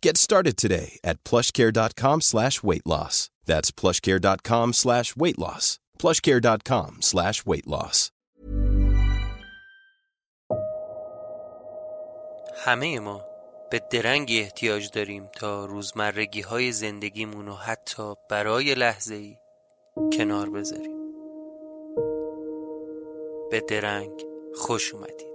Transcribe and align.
Get 0.00 0.16
started 0.16 0.56
today 0.56 0.98
at 1.02 1.22
plushcare.com 1.24 2.20
slash 2.20 2.62
weight 2.62 2.86
loss. 2.86 3.30
That's 3.46 3.70
plushcare.com 3.70 4.72
slash 4.72 5.16
weight 5.16 5.38
loss. 5.38 5.78
plushcare.com 5.98 7.02
slash 7.02 7.46
weight 7.46 7.66
loss. 7.66 8.10
همه 12.60 13.00
ما 13.00 13.24
به 13.70 13.82
درنگی 13.90 14.40
احتیاج 14.40 14.90
داریم 14.90 15.26
تا 15.26 15.64
روزمرگی 15.64 16.40
های 16.40 16.72
زندگیمون 16.72 17.46
رو 17.46 17.54
حتی 17.54 18.14
برای 18.30 18.74
لحظه 18.74 19.14
ای 19.14 19.36
کنار 20.18 20.50
بذاریم 20.50 20.98
به 23.50 23.60
درنگ 23.60 24.24
خوش 24.54 24.94
اومدید 24.94 25.27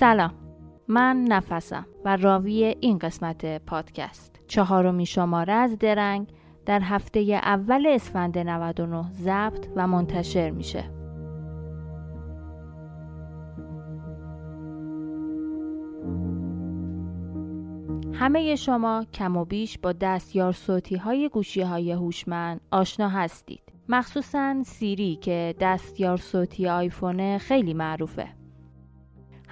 سلام. 0.00 0.32
من 0.88 1.24
نفسم 1.24 1.86
و 2.04 2.16
راوی 2.16 2.76
این 2.80 2.98
قسمت 2.98 3.64
پادکست. 3.64 4.40
چهارمین 4.46 5.06
شماره 5.06 5.52
از 5.52 5.78
درنگ 5.78 6.28
در 6.66 6.80
هفته 6.80 7.20
اول 7.20 7.86
اسفند 7.86 8.38
99 8.38 9.10
ضبط 9.12 9.66
و 9.76 9.86
منتشر 9.86 10.50
میشه. 10.50 10.84
همه 18.12 18.56
شما 18.56 19.04
کم 19.14 19.36
و 19.36 19.44
بیش 19.44 19.78
با 19.78 19.92
دستیار 19.92 20.52
صوتی 20.52 20.96
های 20.96 21.28
گوشی 21.28 21.62
های 21.62 21.92
هوشمند 21.92 22.60
آشنا 22.70 23.08
هستید. 23.08 23.72
مخصوصا 23.88 24.62
سیری 24.62 25.16
که 25.16 25.54
دستیار 25.60 26.16
صوتی 26.16 26.68
آیفون 26.68 27.38
خیلی 27.38 27.74
معروفه. 27.74 28.39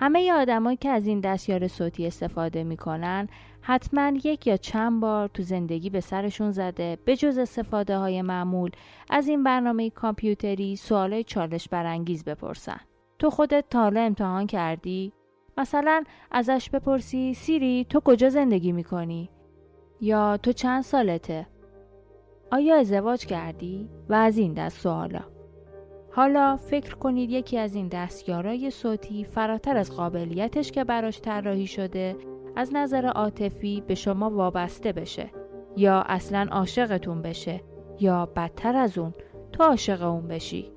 همه 0.00 0.32
آدمایی 0.32 0.76
که 0.76 0.88
از 0.88 1.06
این 1.06 1.20
دستیار 1.20 1.69
صوتی 1.69 2.06
استفاده 2.06 2.64
می‌کنن 2.64 3.28
حتما 3.60 4.12
یک 4.25 4.47
یا 4.47 4.56
چند 4.56 5.00
بار 5.00 5.28
تو 5.28 5.42
زندگی 5.42 5.91
به 5.91 6.00
سرشون 6.00 6.50
زده. 6.50 6.98
به 7.04 7.16
جز 7.16 7.38
استفاده 7.38 7.98
های 7.98 8.22
معمول 8.22 8.70
از 9.10 9.28
این 9.28 9.42
برنامه 9.42 9.91
کامپیوتری 9.91 10.76
سوالای 10.76 11.25
چالش 11.25 11.69
برانگیز 11.69 12.25
بپرسن. 12.25 12.81
تو 13.19 13.31
خودت 13.31 13.64
تا 13.70 13.81
حالا 13.81 14.00
امتحان 14.00 14.47
کردی؟ 14.47 15.12
مثلا 15.59 16.04
ازش 16.30 16.70
بپرسی 16.70 17.34
سیری 17.34 17.86
تو 17.91 18.00
کجا 18.00 18.28
زندگی 18.28 18.72
می‌کنی؟ 18.72 19.30
یا 20.00 20.36
تو 20.36 20.53
چند 20.53 20.82
سالته؟ 20.82 21.47
آیا 22.53 22.76
ازدواج 22.76 23.26
کردی؟ 23.26 23.88
و 24.09 24.15
از 24.15 24.38
این 24.38 24.53
دست 24.53 24.80
سوالا. 24.80 25.38
حالا 26.18 26.56
فکر 26.56 26.94
کنید 26.94 27.30
یکی 27.30 27.58
از 27.58 27.74
این 27.74 27.88
دستیارای 27.88 28.70
صوتی 28.70 29.24
فراتر 29.24 29.76
از 29.76 29.96
قابلیتش 29.96 30.72
که 30.72 30.84
براش 30.84 31.20
طراحی 31.20 31.66
شده 31.66 32.16
از 32.56 32.70
نظر 32.74 33.06
عاطفی 33.06 33.82
به 33.86 33.94
شما 33.94 34.30
وابسته 34.30 34.92
بشه 34.92 35.30
یا 35.76 36.00
اصلا 36.00 36.46
عاشقتون 36.50 37.22
بشه 37.22 37.60
یا 38.00 38.26
بدتر 38.26 38.76
از 38.76 38.98
اون 38.98 39.14
تو 39.52 39.62
عاشق 39.62 40.02
اون 40.02 40.28
بشی. 40.28 40.72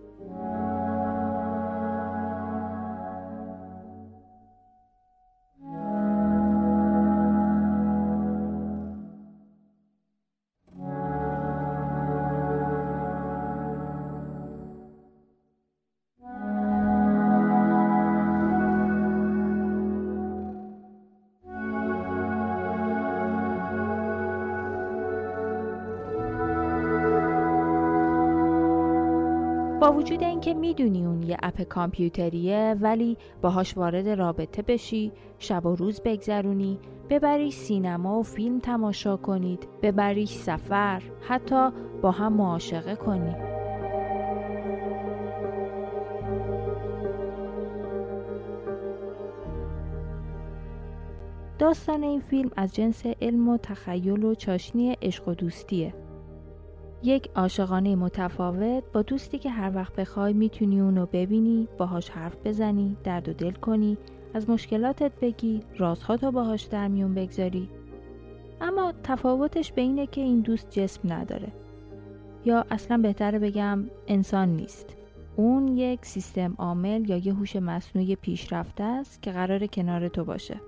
با 29.82 29.92
وجود 29.92 30.24
اینکه 30.24 30.54
می‌دونی 30.54 31.06
اون 31.06 31.24
یه 31.24 31.38
اپ 31.44 31.62
کامپیوتریه 31.62 32.76
ولی 32.82 33.18
باهاش 33.42 33.78
وارد 33.78 34.10
رابطه 34.10 34.62
بشی 34.62 35.12
شب 35.40 35.66
و 35.66 35.76
روز 35.76 36.02
بگذرونی 36.02 36.80
ببریش 37.10 37.56
سینما 37.56 38.20
و 38.20 38.24
فیلم 38.24 38.60
تماشا 38.60 39.18
کنید 39.18 39.68
ببریش 39.82 40.30
سفر 40.30 41.02
حتی 41.22 41.70
با 42.02 42.12
هم 42.12 42.34
معاشقه 42.34 42.96
کنی. 42.96 43.36
داستان 51.60 52.04
این 52.04 52.20
فیلم 52.20 52.50
از 52.58 52.76
جنس 52.76 53.06
علم 53.22 53.50
و 53.50 53.58
تخیل 53.58 54.24
و 54.24 54.36
چاشنی 54.36 54.98
عشق 55.02 55.28
و 55.28 55.34
دوستیه. 55.34 55.94
یک 57.04 57.30
عاشقانه 57.36 57.96
متفاوت 57.96 58.84
با 58.94 59.02
دوستی 59.02 59.40
که 59.40 59.50
هر 59.50 59.76
وقت 59.76 59.96
بخوای 59.96 60.34
می‌تونی 60.34 60.82
اونو 60.82 61.06
ببینی 61.06 61.68
باهاش 61.78 62.10
حرف 62.10 62.36
بزنی 62.46 62.98
درد 63.04 63.30
و 63.30 63.34
دل 63.34 63.52
کنی 63.52 63.98
از 64.34 64.50
مشکلاتت 64.50 65.12
بگی 65.22 65.64
رازهاتو 65.78 66.32
باهاش 66.32 66.64
در 66.64 66.88
میون 66.88 67.14
بگذاری. 67.14 67.70
اما 68.62 68.94
تفاوتش 69.04 69.72
به 69.72 69.82
اینه 69.82 70.08
که 70.08 70.22
این 70.22 70.40
دوست 70.40 70.70
جسم 70.70 71.14
نداره. 71.14 71.48
یا 72.46 72.66
اصلا 72.72 72.98
بهتره 72.98 73.40
بگم 73.40 73.86
انسان 74.08 74.50
نیست. 74.50 74.96
اون 75.36 75.68
یک 75.68 76.06
سیستم 76.06 76.56
عامل 76.58 77.10
یا 77.10 77.18
یه 77.18 77.34
هوش 77.34 77.56
مصنوعی 77.56 78.16
پیشرفته 78.16 78.84
است 78.84 79.22
که 79.22 79.32
قرار 79.32 79.68
کنار 79.68 80.08
تو 80.08 80.24
باشه. 80.24 80.62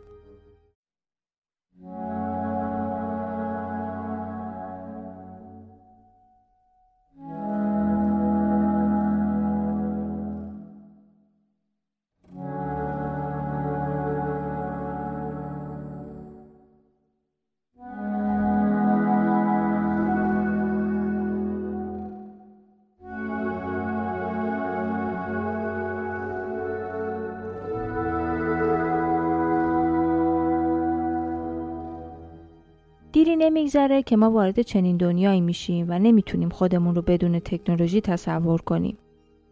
دیری 33.23 33.35
نمیگذره 33.35 34.03
که 34.03 34.17
ما 34.17 34.31
وارد 34.31 34.61
چنین 34.61 34.97
دنیایی 34.97 35.41
میشیم 35.41 35.85
و 35.89 35.99
نمی‌تونیم 35.99 36.49
خودمون 36.49 36.95
رو 36.95 37.01
بدون 37.01 37.39
تکنولوژی 37.39 38.01
تصور 38.01 38.61
کنیم. 38.61 38.97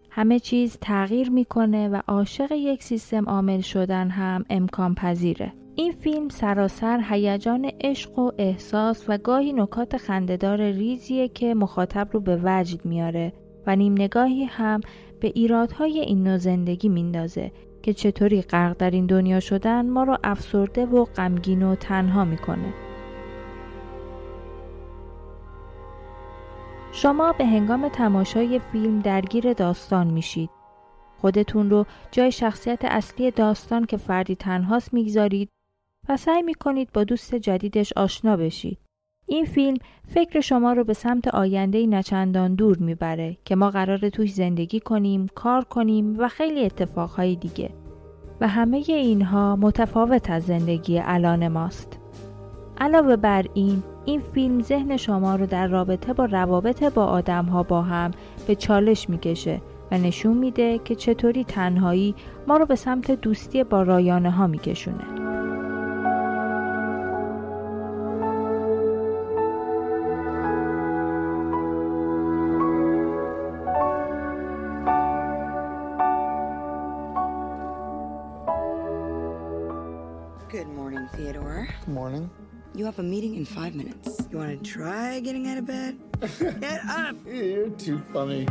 همه 0.09 0.39
چیز 0.39 0.77
تغییر 0.81 1.29
می‌کنه 1.29 1.89
و 1.89 2.01
عاشق 2.07 2.51
یک 2.51 2.83
سیستم 2.83 3.25
عامل 3.25 3.61
شدن 3.61 4.09
هم 4.09 4.45
امکان 4.49 4.95
پذیره. 4.95 5.53
این 5.75 5.91
فیلم 5.91 6.29
سراسر 6.29 7.01
هیجان 7.09 7.71
عشق 7.81 8.19
و 8.19 8.31
احساس 8.37 9.05
و 9.07 9.17
گاهی 9.17 9.53
نکات 9.53 9.97
خندهدار 9.97 10.71
ریزیه 10.71 11.27
که 11.27 11.53
مخاطب 11.53 12.07
رو 12.11 12.19
به 12.19 12.39
وجد 12.43 12.85
میاره 12.85 13.33
و 13.67 13.75
نیم 13.75 13.93
نگاهی 13.93 14.43
هم 14.43 14.79
به 15.19 15.31
ایرادهای 15.35 15.99
این 15.99 16.23
نوع 16.23 16.37
زندگی 16.37 16.89
میندازه 16.89 17.51
که 17.83 17.93
چطوری 17.93 18.41
غرق 18.41 18.77
در 18.77 18.91
این 18.91 19.05
دنیا 19.05 19.39
شدن 19.39 19.89
ما 19.89 20.03
رو 20.03 20.17
افسرده 20.23 20.85
و 20.85 21.05
غمگین 21.05 21.63
و 21.63 21.75
تنها 21.75 22.25
می‌کنه. 22.25 22.90
شما 26.93 27.31
به 27.31 27.45
هنگام 27.45 27.89
تماشای 27.89 28.59
فیلم 28.59 28.99
درگیر 28.99 29.53
داستان 29.53 30.07
میشید. 30.07 30.49
خودتون 31.17 31.69
رو 31.69 31.85
جای 32.11 32.31
شخصیت 32.31 32.85
اصلی 32.85 33.31
داستان 33.31 33.85
که 33.85 33.97
فردی 33.97 34.35
تنهاست 34.35 34.93
می‌گذارید 34.93 35.49
و 36.09 36.17
سعی 36.17 36.41
می‌کنید 36.41 36.89
با 36.93 37.03
دوست 37.03 37.35
جدیدش 37.35 37.93
آشنا 37.93 38.37
بشید. 38.37 38.77
این 39.27 39.45
فیلم 39.45 39.77
فکر 40.07 40.39
شما 40.39 40.73
رو 40.73 40.83
به 40.83 40.93
سمت 40.93 41.27
آینده 41.27 41.87
نچندان 41.87 42.55
دور 42.55 42.77
می‌بره 42.77 43.37
که 43.45 43.55
ما 43.55 43.69
قرار 43.69 44.09
توش 44.09 44.33
زندگی 44.33 44.79
کنیم، 44.79 45.27
کار 45.35 45.63
کنیم 45.63 46.15
و 46.19 46.27
خیلی 46.27 46.65
اتفاقهای 46.65 47.35
دیگه. 47.35 47.69
و 48.41 48.47
همه 48.47 48.77
اینها 48.87 49.55
متفاوت 49.55 50.29
از 50.29 50.43
زندگی 50.43 50.99
الان 50.99 51.47
ماست. 51.47 51.99
علاوه 52.77 53.15
بر 53.15 53.45
این 53.53 53.83
این 54.05 54.21
فیلم 54.21 54.61
ذهن 54.61 54.97
شما 54.97 55.35
رو 55.35 55.45
در 55.45 55.67
رابطه 55.67 56.13
با 56.13 56.25
روابط 56.25 56.83
با 56.83 57.05
آدم 57.05 57.45
ها 57.45 57.63
با 57.63 57.81
هم 57.81 58.11
به 58.47 58.55
چالش 58.55 59.09
می‌کشه 59.09 59.61
و 59.91 59.97
نشون 59.97 60.37
میده 60.37 60.79
که 60.79 60.95
چطوری 60.95 61.43
تنهایی 61.43 62.15
ما 62.47 62.57
رو 62.57 62.65
به 62.65 62.75
سمت 62.75 63.11
دوستی 63.11 63.63
با 63.63 63.83
رایانه 63.83 64.31
ها 64.31 64.47
میکشونه. 64.47 65.03
Good 80.51 80.67
morning, 80.77 81.07
Theodore. 81.15 81.63
Morning. 81.87 82.50
You 82.73 82.85
have 82.85 82.99
a 82.99 83.03
meeting 83.03 83.35
in 83.35 83.45
five 83.45 83.75
minutes. 83.75 84.27
You 84.31 84.37
want 84.37 84.63
to 84.63 84.69
try 84.71 85.19
getting 85.19 85.47
out 85.47 85.57
of 85.57 85.65
bed? 85.65 85.97
Get 86.61 86.79
up! 86.85 87.15
You're 87.25 87.69
too 87.71 87.99
funny. 88.13 88.47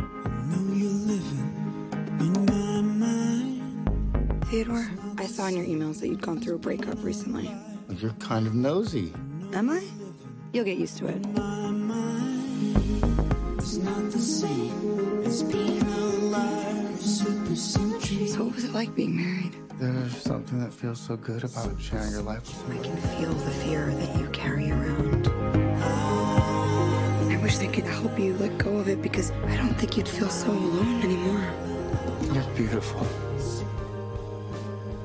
Theodore, 4.45 4.91
I 5.17 5.25
saw 5.25 5.47
in 5.47 5.55
your 5.55 5.65
emails 5.65 6.01
that 6.01 6.09
you'd 6.09 6.21
gone 6.21 6.39
through 6.39 6.55
a 6.55 6.59
breakup 6.59 7.03
recently. 7.03 7.49
You're 7.89 8.11
kind 8.13 8.45
of 8.45 8.53
nosy. 8.53 9.13
Am 9.53 9.69
I? 9.69 9.81
You'll 10.53 10.65
get 10.65 10.77
used 10.77 10.97
to 10.97 11.07
it. 11.07 11.25
So, 18.27 18.43
what 18.43 18.55
was 18.55 18.65
it 18.65 18.73
like 18.73 18.93
being 18.93 19.15
married? 19.15 19.50
There's 19.81 20.15
something 20.31 20.59
that 20.63 20.73
feels 20.81 20.99
so 21.09 21.15
good 21.29 21.43
about 21.43 21.73
sharing 21.87 22.11
your 22.11 22.25
life 22.31 22.43
with 22.47 22.61
I 22.69 22.73
me. 22.73 22.79
can 22.87 22.97
feel 23.15 23.33
the 23.47 23.55
fear 23.63 23.83
that 24.01 24.11
you 24.19 24.25
carry 24.41 24.67
around. 24.75 25.23
I 27.33 27.37
wish 27.45 27.55
I 27.67 27.69
could 27.75 27.89
help 27.99 28.13
you 28.19 28.31
let 28.43 28.53
go 28.67 28.71
of 28.81 28.87
it 28.93 29.01
because 29.01 29.29
I 29.51 29.55
don't 29.61 29.75
think 29.79 29.91
you'd 29.97 30.07
feel 30.17 30.29
so 30.43 30.51
alone 30.51 31.01
anymore. 31.07 31.43
You're 32.33 32.51
beautiful. 32.61 33.07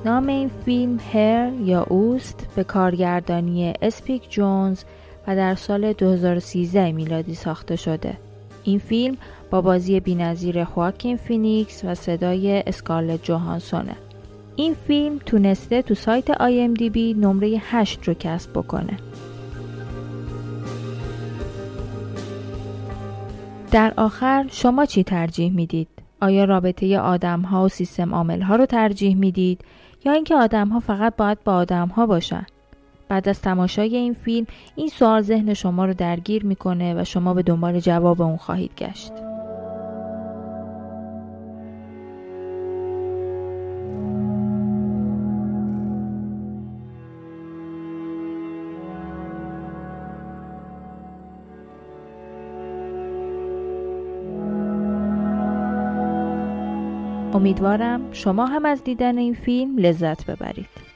نام 0.05 0.28
این 0.28 0.50
فیلم 0.64 1.00
هر 1.12 1.52
یا 1.52 1.82
اوست 1.82 2.46
به 2.56 2.64
کارگردانی 2.64 3.75
اسپیک 3.82 4.31
جونز 4.31 4.82
و 5.26 5.37
در 5.37 5.55
سال 5.55 5.93
2013 5.93 6.93
میلادی 6.93 7.34
ساخته 7.34 7.76
شده. 7.76 8.19
این 8.64 8.79
فیلم 8.79 9.17
با 9.50 9.61
بازی 9.61 10.00
بینظیر 10.00 10.64
خواکین 10.64 11.17
فینیکس 11.17 11.84
و 11.84 11.94
صدای 11.94 12.62
اسکارلت 12.67 13.22
جوهانسونه. 13.22 13.96
این 14.56 14.75
فیلم 14.75 15.19
تونسته 15.19 15.82
تو 15.82 15.94
سایت 15.94 16.31
IMDb 16.31 17.14
نمره 17.14 17.61
8 17.70 18.08
رو 18.08 18.14
کسب 18.14 18.50
بکنه. 18.50 18.97
در 23.70 23.93
آخر 23.97 24.47
شما 24.50 24.87
چی 24.87 25.05
ترجیح 25.05 25.53
می‌دید؟ 25.53 25.88
آیا 26.20 26.44
رابطه 26.44 26.99
آدم 26.99 27.41
ها 27.41 27.64
و 27.64 27.69
سیستم 27.69 28.14
عامل 28.14 28.43
ها 28.43 28.56
رو 28.56 28.67
ترجیح 28.67 29.17
می‌دید 29.17 29.61
یا 30.05 30.12
اینکه 30.12 30.35
آدم 30.35 30.69
ها 30.69 30.81
فقط 30.81 31.17
باید 31.17 31.44
با 31.44 31.53
آدم 31.53 31.88
ها 31.88 32.06
باشن؟ 32.06 32.46
بعد 33.08 33.29
از 33.29 33.41
تماشای 33.41 33.96
این 33.96 34.15
فیلم 34.15 34.46
این 34.77 34.89
سوال 34.89 35.22
ذهن 35.22 35.55
شما 35.55 35.84
رو 35.84 35.94
درگیر 35.94 36.44
می‌کنه 36.44 37.01
و 37.01 37.05
شما 37.05 37.34
به 37.34 37.43
دنبال 37.43 37.81
جواب 37.81 38.22
اون 38.22 38.36
خواهید 38.36 38.70
گشت. 38.79 39.13
امیدوارم 57.36 58.12
شما 58.12 58.46
هم 58.46 58.64
از 58.64 58.84
دیدن 58.84 59.19
این 59.19 59.34
فیلم 59.34 59.78
لذت 59.78 60.26
ببرید. 60.26 60.95